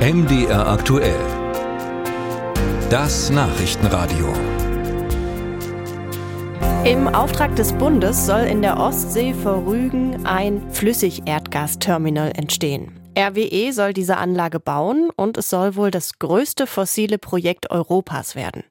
MDR 0.00 0.66
aktuell. 0.66 1.20
Das 2.88 3.28
Nachrichtenradio. 3.28 4.32
Im 6.86 7.06
Auftrag 7.06 7.54
des 7.56 7.74
Bundes 7.74 8.24
soll 8.24 8.44
in 8.44 8.62
der 8.62 8.78
Ostsee 8.78 9.34
vor 9.34 9.66
Rügen 9.66 10.24
ein 10.24 10.62
Flüssigerdgasterminal 10.70 12.32
entstehen. 12.34 12.99
RWE 13.18 13.72
soll 13.72 13.92
diese 13.92 14.16
Anlage 14.18 14.60
bauen 14.60 15.10
und 15.16 15.36
es 15.36 15.50
soll 15.50 15.74
wohl 15.74 15.90
das 15.90 16.18
größte 16.18 16.66
fossile 16.66 17.18
Projekt 17.18 17.70
Europas 17.70 18.36
werden. 18.36 18.62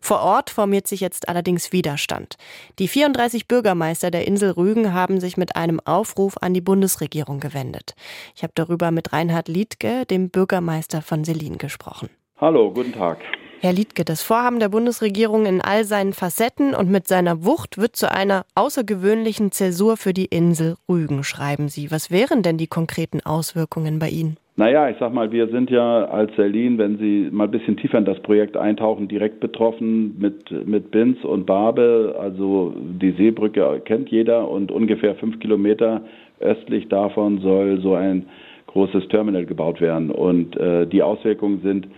Vor 0.00 0.20
Ort 0.20 0.48
formiert 0.48 0.86
sich 0.86 1.00
jetzt 1.00 1.28
allerdings 1.28 1.72
Widerstand. 1.72 2.36
Die 2.78 2.88
34 2.88 3.48
Bürgermeister 3.48 4.10
der 4.10 4.26
Insel 4.26 4.52
Rügen 4.52 4.94
haben 4.94 5.20
sich 5.20 5.36
mit 5.36 5.56
einem 5.56 5.80
Aufruf 5.80 6.36
an 6.40 6.54
die 6.54 6.60
Bundesregierung 6.60 7.40
gewendet. 7.40 7.94
Ich 8.34 8.42
habe 8.42 8.52
darüber 8.54 8.90
mit 8.92 9.12
Reinhard 9.12 9.48
Liedke, 9.48 10.06
dem 10.06 10.30
Bürgermeister 10.30 11.02
von 11.02 11.24
Selin, 11.24 11.58
gesprochen. 11.58 12.08
Hallo, 12.40 12.72
guten 12.72 12.92
Tag. 12.92 13.18
Herr 13.62 13.74
Liedke, 13.74 14.06
das 14.06 14.22
Vorhaben 14.22 14.58
der 14.58 14.70
Bundesregierung 14.70 15.44
in 15.44 15.60
all 15.60 15.84
seinen 15.84 16.14
Facetten 16.14 16.74
und 16.74 16.90
mit 16.90 17.06
seiner 17.06 17.44
Wucht 17.44 17.76
wird 17.76 17.94
zu 17.94 18.10
einer 18.10 18.46
außergewöhnlichen 18.54 19.52
Zäsur 19.52 19.98
für 19.98 20.14
die 20.14 20.24
Insel 20.24 20.76
Rügen, 20.88 21.24
schreiben 21.24 21.68
Sie. 21.68 21.90
Was 21.90 22.10
wären 22.10 22.42
denn 22.42 22.56
die 22.56 22.68
konkreten 22.68 23.20
Auswirkungen 23.22 23.98
bei 23.98 24.08
Ihnen? 24.08 24.38
Naja, 24.56 24.88
ich 24.88 24.96
sag 24.98 25.12
mal, 25.12 25.30
wir 25.30 25.48
sind 25.48 25.68
ja 25.68 26.06
als 26.06 26.34
Selin, 26.36 26.78
wenn 26.78 26.96
Sie 26.96 27.28
mal 27.30 27.44
ein 27.44 27.50
bisschen 27.50 27.76
tiefer 27.76 27.98
in 27.98 28.06
das 28.06 28.18
Projekt 28.20 28.56
eintauchen, 28.56 29.08
direkt 29.08 29.40
betroffen 29.40 30.18
mit, 30.18 30.50
mit 30.66 30.90
Binz 30.90 31.22
und 31.22 31.44
Barbe. 31.44 32.16
Also 32.18 32.74
die 32.78 33.12
Seebrücke 33.12 33.82
kennt 33.84 34.08
jeder 34.08 34.48
und 34.48 34.72
ungefähr 34.72 35.16
fünf 35.16 35.38
Kilometer 35.38 36.00
östlich 36.40 36.88
davon 36.88 37.40
soll 37.40 37.82
so 37.82 37.94
ein 37.94 38.24
großes 38.68 39.06
Terminal 39.08 39.44
gebaut 39.44 39.82
werden. 39.82 40.10
Und 40.10 40.56
äh, 40.56 40.86
die 40.86 41.02
Auswirkungen 41.02 41.60
sind 41.62 41.88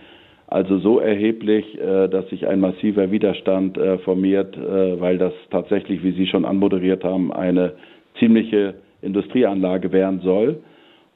also 0.47 0.77
so 0.79 0.99
erheblich, 0.99 1.79
äh, 1.79 2.07
dass 2.07 2.29
sich 2.29 2.47
ein 2.47 2.59
massiver 2.59 3.11
Widerstand 3.11 3.77
äh, 3.77 3.97
formiert, 3.99 4.55
äh, 4.55 4.99
weil 4.99 5.17
das 5.17 5.33
tatsächlich, 5.49 6.03
wie 6.03 6.11
Sie 6.11 6.27
schon 6.27 6.45
anmoderiert 6.45 7.03
haben, 7.03 7.31
eine 7.33 7.73
ziemliche 8.19 8.75
Industrieanlage 9.01 9.91
werden 9.91 10.21
soll. 10.21 10.61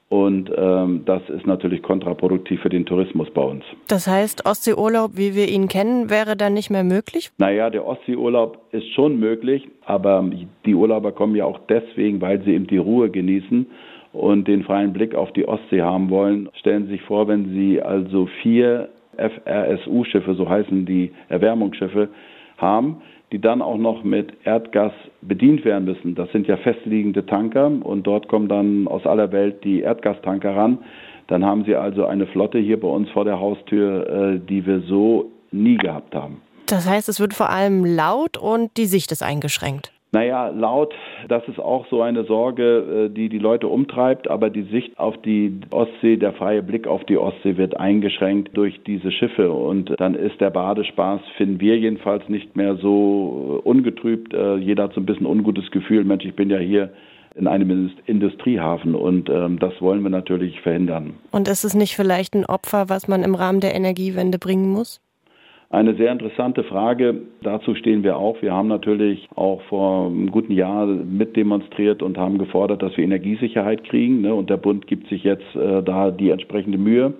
Und 0.09 0.49
ähm, 0.55 1.01
das 1.05 1.21
ist 1.29 1.45
natürlich 1.45 1.83
kontraproduktiv 1.83 2.61
für 2.61 2.69
den 2.69 2.85
Tourismus 2.85 3.29
bei 3.31 3.41
uns. 3.41 3.65
Das 3.89 4.07
heißt, 4.07 4.45
Ostseeurlaub, 4.45 5.11
wie 5.15 5.35
wir 5.35 5.49
ihn 5.49 5.67
kennen, 5.67 6.09
wäre 6.09 6.37
dann 6.37 6.53
nicht 6.53 6.69
mehr 6.69 6.85
möglich? 6.85 7.29
Naja, 7.37 7.69
der 7.69 7.85
Ostseeurlaub 7.85 8.57
ist 8.71 8.87
schon 8.93 9.19
möglich, 9.19 9.67
aber 9.83 10.23
die 10.65 10.75
Urlauber 10.75 11.11
kommen 11.11 11.35
ja 11.35 11.43
auch 11.43 11.59
deswegen, 11.67 12.21
weil 12.21 12.41
sie 12.43 12.53
eben 12.53 12.67
die 12.67 12.77
Ruhe 12.77 13.09
genießen 13.09 13.67
und 14.13 14.47
den 14.47 14.63
freien 14.63 14.93
Blick 14.93 15.13
auf 15.13 15.33
die 15.33 15.45
Ostsee 15.45 15.81
haben 15.81 16.09
wollen. 16.09 16.47
Stellen 16.53 16.85
Sie 16.85 16.93
sich 16.93 17.01
vor, 17.01 17.27
wenn 17.27 17.49
Sie 17.53 17.81
also 17.81 18.27
vier 18.41 18.87
FRSU-Schiffe, 19.17 20.35
so 20.35 20.47
heißen 20.49 20.85
die 20.85 21.11
Erwärmungsschiffe, 21.29 22.09
haben, 22.57 23.01
die 23.31 23.39
dann 23.39 23.61
auch 23.61 23.77
noch 23.77 24.03
mit 24.03 24.33
Erdgas 24.45 24.93
bedient 25.21 25.65
werden 25.65 25.85
müssen. 25.85 26.15
Das 26.15 26.31
sind 26.31 26.47
ja 26.47 26.57
festliegende 26.57 27.25
Tanker 27.25 27.67
und 27.67 28.07
dort 28.07 28.27
kommen 28.27 28.47
dann 28.47 28.87
aus 28.87 29.05
aller 29.05 29.31
Welt 29.31 29.63
die 29.63 29.81
Erdgastanker 29.81 30.55
ran. 30.55 30.79
Dann 31.27 31.45
haben 31.45 31.65
Sie 31.65 31.75
also 31.75 32.05
eine 32.05 32.25
Flotte 32.27 32.57
hier 32.57 32.79
bei 32.79 32.87
uns 32.87 33.09
vor 33.09 33.25
der 33.25 33.39
Haustür, 33.39 34.07
äh, 34.09 34.39
die 34.39 34.65
wir 34.65 34.81
so 34.81 35.29
nie 35.51 35.75
gehabt 35.75 36.15
haben. 36.15 36.41
Das 36.67 36.89
heißt, 36.89 37.09
es 37.09 37.19
wird 37.19 37.33
vor 37.33 37.49
allem 37.49 37.85
laut 37.85 38.37
und 38.37 38.75
die 38.77 38.85
Sicht 38.85 39.11
ist 39.11 39.23
eingeschränkt. 39.23 39.91
Naja, 40.17 40.47
laut, 40.47 40.95
das 41.27 41.47
ist 41.47 41.59
auch 41.59 41.85
so 41.91 42.01
eine 42.01 42.23
Sorge, 42.23 43.05
äh, 43.05 43.13
die 43.13 43.29
die 43.29 43.37
Leute 43.37 43.67
umtreibt, 43.67 44.27
aber 44.27 44.49
die 44.49 44.63
Sicht 44.63 44.97
auf 44.97 45.15
die 45.21 45.59
Ostsee, 45.69 46.17
der 46.17 46.33
freie 46.33 46.63
Blick 46.63 46.87
auf 46.87 47.03
die 47.03 47.19
Ostsee 47.19 47.55
wird 47.57 47.79
eingeschränkt 47.79 48.57
durch 48.57 48.81
diese 48.87 49.11
Schiffe 49.11 49.51
und 49.51 49.93
dann 49.99 50.15
ist 50.15 50.41
der 50.41 50.49
Badespaß, 50.49 51.21
finden 51.37 51.59
wir 51.59 51.77
jedenfalls, 51.77 52.27
nicht 52.29 52.55
mehr 52.55 52.77
so 52.77 53.61
äh, 53.63 53.69
ungetrübt. 53.69 54.33
Äh, 54.33 54.55
jeder 54.55 54.85
hat 54.85 54.93
so 54.93 55.01
ein 55.01 55.05
bisschen 55.05 55.27
ungutes 55.27 55.69
Gefühl, 55.69 56.03
Mensch, 56.03 56.25
ich 56.25 56.35
bin 56.35 56.49
ja 56.49 56.57
hier 56.57 56.89
in 57.35 57.45
einem 57.45 57.91
Industriehafen 58.07 58.95
und 58.95 59.29
ähm, 59.29 59.59
das 59.59 59.79
wollen 59.81 60.01
wir 60.01 60.09
natürlich 60.09 60.61
verhindern. 60.61 61.13
Und 61.29 61.47
ist 61.47 61.63
es 61.63 61.75
nicht 61.75 61.95
vielleicht 61.95 62.33
ein 62.33 62.47
Opfer, 62.47 62.89
was 62.89 63.07
man 63.07 63.21
im 63.21 63.35
Rahmen 63.35 63.59
der 63.59 63.75
Energiewende 63.75 64.39
bringen 64.39 64.71
muss? 64.71 64.99
Eine 65.69 65.95
sehr 65.95 66.13
interessante 66.13 66.63
Frage. 66.63 67.23
Dazu 67.41 67.75
stehen 67.75 68.03
wir 68.03 68.17
auch. 68.17 68.41
Wir 68.41 68.53
haben 68.53 68.69
natürlich 68.69 69.27
auch 69.35 69.61
vor 69.63 70.07
einem 70.07 70.31
guten 70.31 70.53
Jahr 70.53 70.85
mitdemonstriert 70.85 72.01
und 72.01 72.17
haben 72.17 72.37
gefordert, 72.37 72.81
dass 72.81 72.95
wir 72.95 73.03
Energiesicherheit 73.03 73.83
kriegen. 73.83 74.21
Ne? 74.21 74.33
Und 74.33 74.49
der 74.49 74.55
Bund 74.55 74.87
gibt 74.87 75.09
sich 75.09 75.25
jetzt 75.25 75.55
äh, 75.55 75.83
da 75.83 76.11
die 76.11 76.29
entsprechende 76.29 76.77
Mühe. 76.77 77.15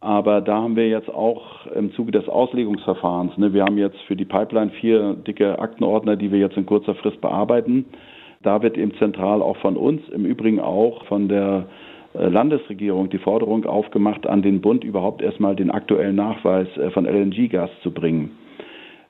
Aber 0.00 0.40
da 0.40 0.62
haben 0.62 0.76
wir 0.76 0.88
jetzt 0.88 1.10
auch 1.10 1.66
im 1.74 1.92
Zuge 1.92 2.10
des 2.12 2.26
Auslegungsverfahrens, 2.26 3.36
ne, 3.36 3.52
wir 3.52 3.64
haben 3.64 3.76
jetzt 3.76 4.00
für 4.06 4.16
die 4.16 4.24
Pipeline 4.24 4.70
vier 4.80 5.12
dicke 5.12 5.58
Aktenordner, 5.58 6.16
die 6.16 6.32
wir 6.32 6.38
jetzt 6.38 6.56
in 6.56 6.64
kurzer 6.64 6.94
Frist 6.94 7.20
bearbeiten. 7.20 7.84
Da 8.42 8.62
wird 8.62 8.78
eben 8.78 8.94
zentral 8.94 9.42
auch 9.42 9.58
von 9.58 9.76
uns, 9.76 10.00
im 10.08 10.24
Übrigen 10.24 10.58
auch 10.58 11.04
von 11.04 11.28
der 11.28 11.66
Landesregierung 12.12 13.08
die 13.08 13.18
Forderung 13.18 13.64
aufgemacht, 13.64 14.26
an 14.26 14.42
den 14.42 14.60
Bund 14.60 14.82
überhaupt 14.84 15.22
erstmal 15.22 15.54
den 15.54 15.70
aktuellen 15.70 16.16
Nachweis 16.16 16.68
äh, 16.76 16.90
von 16.90 17.06
LNG-Gas 17.06 17.70
zu 17.82 17.92
bringen. 17.92 18.32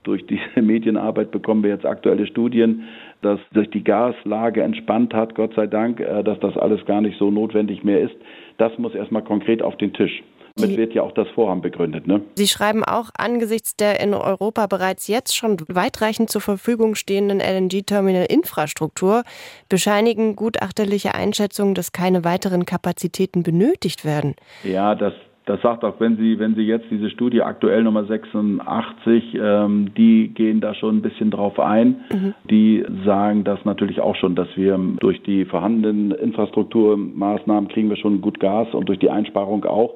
Durch 0.03 0.27
diese 0.27 0.43
Medienarbeit 0.63 1.31
bekommen 1.31 1.63
wir 1.63 1.71
jetzt 1.71 1.87
aktuelle 1.87 2.27
Studien, 2.27 2.85
dass 3.23 3.41
sich 3.55 3.71
die 3.71 3.85
Gaslage 3.85 4.63
entspannt 4.63 5.15
hat, 5.15 5.35
Gott 5.35 5.55
sei 5.55 5.67
Dank, 5.67 6.01
äh, 6.01 6.23
dass 6.23 6.39
das 6.41 6.57
alles 6.57 6.85
gar 6.85 7.01
nicht 7.01 7.19
so 7.19 7.31
notwendig 7.31 7.85
mehr 7.85 8.01
ist. 8.01 8.17
Das 8.59 8.77
muss 8.79 8.95
erstmal 8.95 9.25
konkret 9.25 9.63
auf 9.63 9.77
den 9.77 9.93
Tisch. 9.93 10.23
Damit 10.61 10.77
wird 10.77 10.95
ja 10.95 11.03
auch 11.03 11.13
das 11.13 11.29
Vorhaben 11.29 11.61
begründet. 11.61 12.07
Ne? 12.07 12.23
Sie 12.35 12.47
schreiben 12.47 12.85
auch, 12.85 13.11
angesichts 13.17 13.77
der 13.77 14.01
in 14.01 14.15
Europa 14.15 14.67
bereits 14.67 15.09
jetzt 15.09 15.37
schon 15.37 15.57
weitreichend 15.69 16.31
zur 16.31 16.41
Verfügung 16.41 16.95
stehenden 16.95 17.41
LNG-Terminal-Infrastruktur 17.41 19.23
bescheinigen 19.69 20.37
gutachterliche 20.37 21.15
Einschätzungen, 21.15 21.75
dass 21.75 21.93
keine 21.93 22.25
weiteren 22.25 22.67
Kapazitäten 22.67 23.43
benötigt 23.43 24.05
werden. 24.05 24.35
Ja, 24.65 24.95
das, 24.95 25.13
das 25.47 25.61
sagt 25.63 25.85
auch, 25.85 25.99
wenn 25.99 26.17
Sie, 26.17 26.39
wenn 26.39 26.55
Sie 26.55 26.63
jetzt 26.63 26.87
diese 26.91 27.11
Studie 27.11 27.43
aktuell 27.43 27.83
Nummer 27.83 28.05
86, 28.05 29.35
ähm, 29.35 29.93
die 29.97 30.29
gehen 30.29 30.61
da 30.61 30.75
schon 30.75 30.99
ein 30.99 31.03
bisschen 31.03 31.31
drauf 31.31 31.59
ein. 31.59 32.01
Mhm. 32.13 32.35
Die 32.49 32.85
sagen 33.05 33.45
das 33.45 33.65
natürlich 33.65 34.01
auch 34.01 34.17
schon, 34.17 34.35
dass 34.35 34.49
wir 34.55 34.79
durch 35.01 35.23
die 35.23 35.45
vorhandenen 35.45 36.13
Infrastrukturmaßnahmen 36.13 37.69
kriegen 37.69 37.89
wir 37.89 37.97
schon 37.97 38.21
gut 38.21 38.39
Gas 38.39 38.69
und 38.73 38.89
durch 38.89 38.99
die 38.99 39.11
Einsparung 39.11 39.65
auch. 39.65 39.95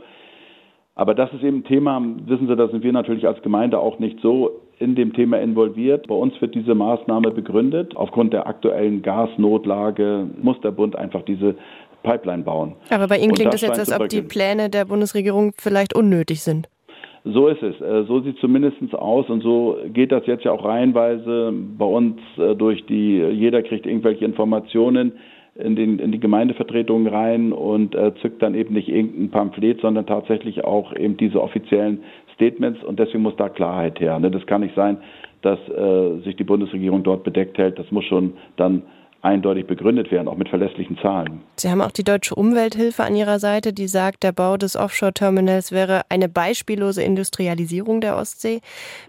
Aber 0.97 1.15
das 1.15 1.33
ist 1.33 1.43
eben 1.43 1.59
ein 1.59 1.65
Thema, 1.65 2.01
wissen 2.27 2.47
Sie, 2.47 2.55
da 2.55 2.69
sind 2.69 2.85
wir 2.85 2.93
natürlich 2.93 3.27
als 3.27 3.43
Gemeinde 3.43 3.79
auch 3.79 3.99
nicht 3.99 4.21
so 4.21 4.61
in 4.79 4.95
dem 4.95 5.13
Thema 5.13 5.41
involviert. 5.41 6.07
Bei 6.07 6.15
uns 6.15 6.41
wird 6.41 6.55
diese 6.55 6.75
Maßnahme 6.75 7.31
begründet. 7.33 7.97
Aufgrund 7.97 8.33
der 8.33 8.47
aktuellen 8.47 9.03
Gasnotlage 9.03 10.29
muss 10.41 10.61
der 10.61 10.71
Bund 10.71 10.97
einfach 10.97 11.23
diese 11.23 11.57
Pipeline 12.05 12.45
bauen. 12.45 12.75
Aber 12.91 13.09
bei 13.09 13.19
Ihnen 13.19 13.33
klingt 13.33 13.55
es 13.55 13.63
jetzt, 13.63 13.79
als 13.79 13.93
ob 13.93 14.09
die 14.09 14.23
Pläne 14.23 14.71
der 14.71 14.85
Bundesregierung 14.85 15.53
vielleicht 15.57 15.97
unnötig 15.97 16.43
sind. 16.43 16.69
So 17.25 17.49
ist 17.49 17.63
es. 17.63 17.81
Äh, 17.81 18.05
so 18.05 18.21
sieht 18.21 18.35
es 18.35 18.41
zumindest 18.41 18.77
aus 18.95 19.29
und 19.31 19.43
so 19.43 19.79
geht 19.93 20.13
das 20.13 20.27
jetzt 20.27 20.45
ja 20.45 20.53
auch 20.53 20.65
reihenweise 20.65 21.53
bei 21.79 21.87
uns 21.87 22.21
äh, 22.37 22.55
durch 22.55 22.85
die, 22.87 23.17
jeder 23.17 23.63
kriegt 23.63 23.87
irgendwelche 23.87 24.27
Informationen 24.27 25.13
in, 25.57 25.77
den, 25.77 25.99
in 25.99 26.11
die 26.13 26.21
Gemeindevertretungen 26.21 27.07
rein 27.07 27.53
und 27.53 27.95
äh, 27.95 28.13
zückt 28.21 28.43
dann 28.43 28.55
eben 28.55 28.75
nicht 28.75 28.89
irgendein 28.89 29.31
Pamphlet, 29.31 29.81
sondern 29.81 30.07
tatsächlich 30.07 30.65
auch 30.65 30.95
eben 30.95 31.17
diese 31.17 31.41
offiziellen 31.41 32.03
Statements 32.35 32.83
und 32.83 32.99
deswegen 32.99 33.23
muss 33.23 33.37
da 33.37 33.49
Klarheit 33.49 34.01
her. 34.01 34.19
Ne? 34.19 34.31
Das 34.31 34.47
kann 34.47 34.63
nicht 34.63 34.75
sein, 34.75 34.99
dass 35.43 35.59
äh, 35.69 36.21
sich 36.25 36.37
die 36.37 36.45
Bundesregierung 36.45 37.03
dort 37.05 37.23
bedeckt 37.23 37.59
hält. 37.59 37.79
Das 37.79 37.91
muss 37.93 38.05
schon 38.05 38.33
dann 38.57 38.83
eindeutig 39.25 39.67
begründet 39.67 40.11
werden, 40.11 40.29
auch 40.29 40.37
mit 40.37 40.49
verlässlichen 40.49 40.99
Zahlen. 40.99 41.41
Sie 41.57 41.71
haben 41.71 41.81
auch 41.81 41.91
die 41.91 42.05
Deutsche 42.05 42.35
Umwelthilfe 42.35 43.03
an 43.05 43.17
Ihrer 43.17 43.39
Seite, 43.39 43.73
die 43.73 43.89
sagt, 43.89 44.23
der 44.23 44.33
Bau 44.33 44.57
des 44.57 44.77
Offshore-Terminals 44.77 45.73
wäre 45.73 46.03
eine 46.11 46.29
beispiellose 46.29 47.03
Industrialisierung 47.03 48.01
der 48.01 48.17
Ostsee. 48.17 48.61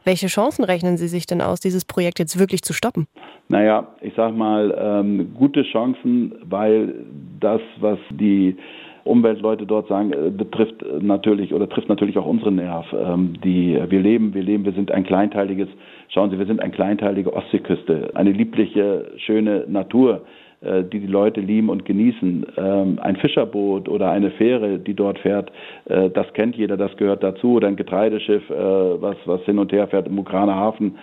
Welche 0.04 0.28
Chancen 0.28 0.64
rechnen 0.64 0.98
Sie 0.98 1.08
sich 1.08 1.26
denn 1.26 1.42
aus, 1.42 1.60
dieses 1.60 1.86
Projekt 1.86 2.20
jetzt 2.20 2.40
wirklich 2.40 2.62
zu 2.62 2.74
stoppen? 2.74 3.08
Naja, 3.50 3.88
ich 4.02 4.14
sage 4.16 4.34
mal, 4.34 4.76
ähm, 4.80 5.34
gute 5.38 5.64
Chancen, 5.64 6.34
weil 6.44 6.96
das, 7.40 7.62
was 7.80 8.00
die 8.10 8.58
Umweltleute 9.06 9.66
dort 9.66 9.88
sagen, 9.88 10.12
äh, 10.12 10.30
betrifft 10.30 10.84
natürlich 11.02 11.54
oder 11.54 11.70
trifft 11.70 11.88
natürlich 11.90 12.18
auch 12.18 12.26
unseren 12.26 12.56
Nerv. 12.56 12.86
Ähm, 12.94 13.34
die, 13.44 13.80
wir 13.88 14.00
leben, 14.00 14.34
wir 14.34 14.44
leben, 14.44 14.66
wir 14.66 14.74
sind 14.74 14.92
ein 14.92 15.04
kleinteiliges, 15.04 15.70
schauen 16.10 16.32
Sie, 16.32 16.40
wir 16.40 16.46
sind 16.46 16.60
eine 16.60 16.72
kleinteilige 16.72 17.32
Ostseeküste, 17.32 18.12
eine 18.16 18.32
liebliche, 18.32 19.12
schöne 19.18 19.66
Natur 19.68 20.22
äh, 20.62 20.84
die 20.84 21.00
die 21.00 21.08
Leute 21.08 21.42
lieben 21.42 21.70
und 21.70 21.86
genießen. 21.86 22.46
Ähm, 22.58 23.00
ein 23.02 23.18
Fischerboot 23.18 23.88
oder 23.88 24.10
eine 24.10 24.32
Fähre, 24.32 24.80
die 24.80 24.94
dort 24.94 25.20
fährt, 25.20 25.52
äh, 25.86 26.10
das 26.10 26.32
kennt 26.34 26.56
jeder, 26.56 26.78
das 26.78 26.96
gehört 26.98 27.24
dazu. 27.24 27.54
Oder 27.54 27.68
ein 27.68 27.76
Getreideschiff, 27.76 28.44
was, 28.50 29.18
was 29.26 29.42
hin 29.44 29.60
und 29.60 29.72
her 29.72 29.88
fährt 29.88 30.08
im 30.08 30.18
Ukrainer 30.18 30.56
Hafen. 30.56 30.98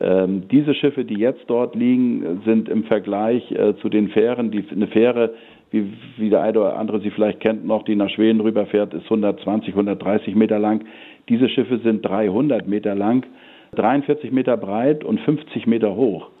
Ähm, 0.00 0.44
diese 0.50 0.74
Schiffe, 0.74 1.04
die 1.04 1.18
jetzt 1.18 1.44
dort 1.48 1.74
liegen, 1.74 2.42
sind 2.44 2.68
im 2.68 2.84
Vergleich 2.84 3.42
zu 3.80 3.88
den 3.88 4.08
Fähren, 4.08 4.50
die, 4.50 4.64
eine 4.70 4.86
Fähre 4.86 5.34
wie, 5.70 5.92
wie 6.16 6.30
der 6.30 6.42
eine 6.42 6.58
oder 6.58 6.76
andere 6.76 7.00
sie 7.00 7.10
vielleicht 7.10 7.40
kennt 7.40 7.64
noch, 7.64 7.84
die 7.84 7.96
nach 7.96 8.10
Schweden 8.10 8.40
rüberfährt, 8.40 8.92
ist 8.94 9.04
120, 9.04 9.70
130 9.70 10.34
Meter 10.34 10.58
lang. 10.58 10.84
Diese 11.28 11.48
Schiffe 11.48 11.78
sind 11.78 12.04
300 12.04 12.66
Meter 12.66 12.94
lang, 12.94 13.26
43 13.76 14.32
Meter 14.32 14.56
breit 14.56 15.04
und 15.04 15.20
50 15.20 15.66
Meter 15.66 15.94
hoch. 15.94 16.30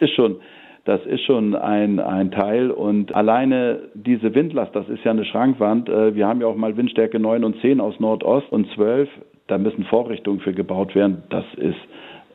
Das 0.00 0.08
ist 0.08 0.14
schon, 0.14 0.36
das 0.84 1.04
ist 1.06 1.22
schon 1.24 1.56
ein, 1.56 1.98
ein 1.98 2.30
Teil. 2.30 2.70
Und 2.70 3.14
alleine 3.14 3.90
diese 3.94 4.34
Windlast, 4.34 4.74
das 4.74 4.88
ist 4.88 5.04
ja 5.04 5.10
eine 5.10 5.24
Schrankwand. 5.24 5.88
Äh, 5.88 6.14
wir 6.14 6.26
haben 6.26 6.40
ja 6.40 6.46
auch 6.46 6.56
mal 6.56 6.76
Windstärke 6.76 7.18
9 7.18 7.42
und 7.42 7.60
10 7.60 7.80
aus 7.80 7.98
Nordost 7.98 8.50
und 8.52 8.70
12. 8.74 9.08
Da 9.48 9.58
müssen 9.58 9.84
Vorrichtungen 9.84 10.40
für 10.40 10.52
gebaut 10.52 10.94
werden. 10.94 11.24
Das 11.30 11.44
ist 11.56 11.76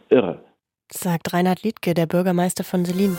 irre. 0.09 0.39
Sagt 0.91 1.33
Reinhard 1.33 1.63
Liedke, 1.63 1.93
der 1.93 2.05
Bürgermeister 2.05 2.63
von 2.63 2.83
Selin. 2.85 3.17